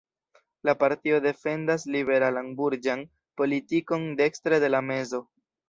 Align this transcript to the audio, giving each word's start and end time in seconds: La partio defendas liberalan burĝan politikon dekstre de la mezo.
La 0.69 0.73
partio 0.83 1.19
defendas 1.25 1.85
liberalan 1.97 2.49
burĝan 2.63 3.05
politikon 3.43 4.11
dekstre 4.25 4.63
de 4.67 4.75
la 4.77 4.85
mezo. 4.91 5.25